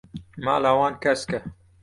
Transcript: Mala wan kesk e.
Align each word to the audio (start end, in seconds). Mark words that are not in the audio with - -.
Mala 0.45 0.69
wan 0.79 0.95
kesk 1.01 1.29
e. 1.37 1.39